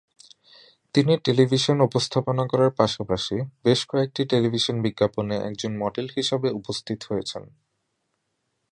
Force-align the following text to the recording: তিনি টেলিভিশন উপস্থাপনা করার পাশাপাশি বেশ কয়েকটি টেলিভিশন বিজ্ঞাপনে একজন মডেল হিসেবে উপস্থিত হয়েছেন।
তিনি 0.95 1.13
টেলিভিশন 1.25 1.77
উপস্থাপনা 1.81 2.43
করার 2.47 2.71
পাশাপাশি 2.71 3.35
বেশ 3.63 3.79
কয়েকটি 3.85 4.21
টেলিভিশন 4.25 4.75
বিজ্ঞাপনে 4.81 5.35
একজন 5.49 5.71
মডেল 5.77 6.07
হিসেবে 6.15 6.47
উপস্থিত 6.51 6.99
হয়েছেন। 7.09 7.43